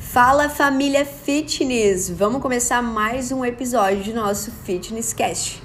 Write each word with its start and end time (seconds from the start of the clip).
Fala 0.00 0.48
família 0.48 1.04
fitness! 1.04 2.10
Vamos 2.10 2.42
começar 2.42 2.82
mais 2.82 3.30
um 3.30 3.44
episódio 3.44 4.02
do 4.12 4.14
nosso 4.14 4.50
Fitness 4.50 5.12
Cast. 5.12 5.62